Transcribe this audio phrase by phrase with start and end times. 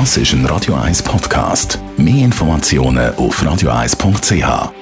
[0.00, 1.78] Das ist ein Radio 1 Podcast.
[1.96, 4.72] Mehr Informationen auf radio1.ch.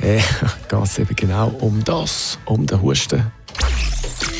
[0.00, 3.30] Äh, geht es eben genau um das, um den Husten.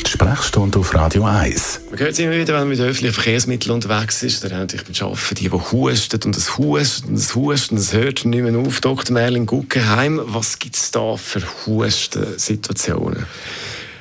[0.03, 1.81] Die Sprechstunde auf Radio 1.
[1.91, 5.07] Man hört es immer wieder, wenn man mit öffentlichen Verkehrsmitteln unterwegs ist, oder natürlich beim
[5.07, 8.81] Arbeiten, die, die husten und das husten und das husten, das hört nicht mehr auf.
[8.81, 9.13] Dr.
[9.13, 13.27] Merlin Guggenheim, was gibt es da für Hustensituationen?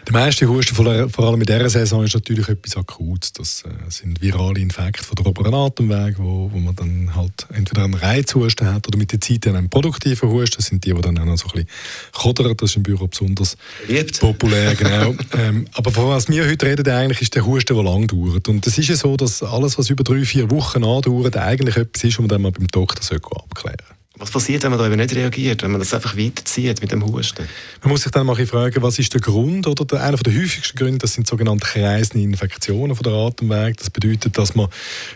[0.07, 3.32] Der meiste Husten, vor allem in dieser Saison, ist natürlich etwas Akutes.
[3.32, 7.82] Das äh, sind virale Infekte von der oberen Atemweg, wo, wo man dann halt entweder
[7.82, 10.58] einen Reizhusten hat oder mit der Zeit einen produktiven Husten.
[10.58, 11.68] Das sind die, die dann auch noch so ein bisschen
[12.12, 12.57] kodern.
[12.57, 13.57] Das ist im Büro besonders
[13.89, 14.21] Liebt.
[14.21, 14.76] populär.
[14.86, 15.14] Genau.
[15.32, 18.46] ähm, aber von was wir heute reden, eigentlich ist der Husten, der lang dauert.
[18.46, 22.04] Und es ist ja so, dass alles, was über drei, vier Wochen andauert, eigentlich etwas
[22.04, 23.96] ist, man dann beim Doktor abklären sollte.
[24.26, 27.07] Was passiert, wenn man da eben nicht reagiert, wenn man das einfach weiterzieht mit dem
[27.07, 27.46] Husten?
[27.80, 29.68] Man muss sich dann mal fragen, was ist der Grund?
[29.68, 33.77] Oder der, einer der häufigsten Gründe, das sind sogenannte kreisende Infektionen von der Atemweg.
[33.77, 34.67] Das bedeutet, dass man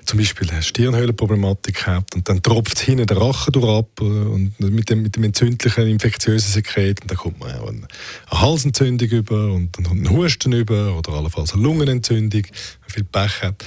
[0.05, 4.61] zum Beispiel eine Stirnhöhlenproblematik hat und dann tropft hinten der Rachen durch ab äh, und
[4.61, 7.89] mit dem, mit dem entzündlichen infektiösen Sekret und dann kommt man auch eine,
[8.31, 13.05] Halsentzündung über und dann kommt ein Husten über oder allenfalls eine Lungenentzündung, wenn man viel
[13.05, 13.65] Pech hat.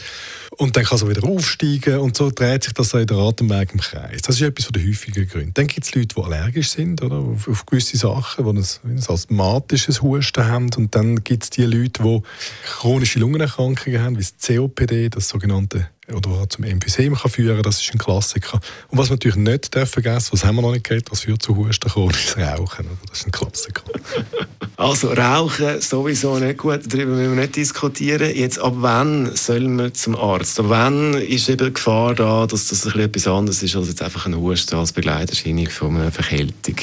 [0.58, 3.80] Und dann kann es wieder aufsteigen und so dreht sich das in der Atemweg im
[3.80, 4.22] Kreis.
[4.22, 5.54] Das ist etwas von den häufigen Gründen.
[5.54, 9.04] Dann gibt es Leute, die allergisch sind oder, auf, auf gewisse Sachen, die ein, ein
[9.08, 10.70] asthmatisches Husten haben.
[10.76, 12.22] Und dann gibt es die Leute, die
[12.66, 17.94] chronische Lungenerkrankungen haben, wie das COPD, das sogenannte oder zum Emphysem kann führen das ist
[17.94, 18.59] ein Klassiker.
[18.90, 21.56] Und was wir natürlich nicht vergessen, was haben wir noch nicht geredet, was führt zu
[21.56, 22.88] Husten ist Rauchen.
[23.08, 23.84] Das ist ein Klassiker.
[24.84, 28.36] Also Rauchen sowieso nicht gut, darüber müssen wir nicht diskutieren.
[28.36, 30.59] Jetzt, ab wann soll man zum Arzt?
[30.59, 34.02] Ab wann ist eben die Gefahr da, dass das ein etwas anderes ist als jetzt
[34.02, 36.75] einfach ein Husten als Begleiterscheinung von einer Verkältung?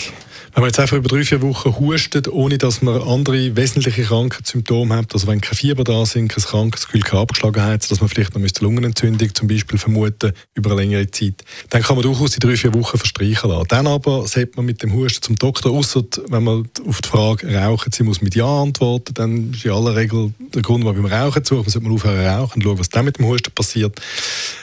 [0.52, 4.96] Wenn man jetzt einfach über drei, vier Wochen hustet, ohne dass man andere wesentliche Krankheitssymptome
[4.96, 8.40] hat, also wenn kein Fieber da sind, kein Krankheitsgefühl, keine Abgeschlagenheit, dass man vielleicht noch
[8.40, 12.56] eine Lungenentzündung zum Beispiel vermuten über eine längere Zeit, dann kann man durchaus die drei,
[12.56, 13.68] vier Wochen verstreichen lassen.
[13.68, 17.54] Dann aber sollte man mit dem Husten zum Doktor, außer wenn man auf die Frage
[17.54, 21.12] rauchen, sie muss mit Ja antworten, dann ist in aller Regel der Grund, warum beim
[21.12, 24.00] Rauchen zu, man sollte man aufhören rauchen und schauen, was dann mit dem Husten passiert.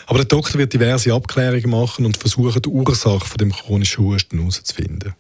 [0.05, 4.39] Aber der Doktor wird diverse Abklärungen machen und versuchen, die Ursache von dem chronischen Husten
[4.39, 5.13] herauszufinden.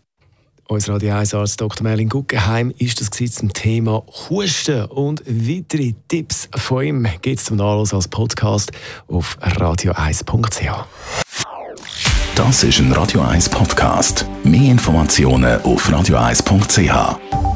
[0.69, 1.81] Unser Radio 1 Arzt Dr.
[1.83, 7.55] Merlin Guggenheim ist das zum Thema Husten und weitere Tipps von ihm gibt es zum
[7.55, 8.73] Nachlass als Podcast
[9.07, 10.85] auf radio1.ch.
[12.35, 14.27] Das ist ein Radio 1 Podcast.
[14.43, 17.46] Mehr Informationen auf radio1.ch.